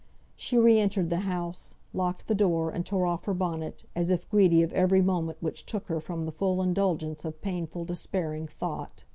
She 0.35 0.57
re 0.57 0.79
entered 0.79 1.11
the 1.11 1.19
house, 1.29 1.75
locked 1.93 2.25
the 2.25 2.33
door, 2.33 2.71
and 2.71 2.83
tore 2.83 3.05
off 3.05 3.25
her 3.25 3.35
bonnet, 3.35 3.83
as 3.95 4.09
if 4.09 4.27
greedy 4.31 4.63
of 4.63 4.73
every 4.73 5.03
moment 5.03 5.37
which 5.41 5.63
took 5.63 5.85
her 5.89 5.99
from 5.99 6.25
the 6.25 6.31
full 6.31 6.59
indulgence 6.59 7.23
of 7.23 7.39
painful, 7.43 7.85
despairing 7.85 8.47
thought. 8.47 9.03